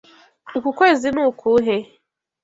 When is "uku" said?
0.57-0.69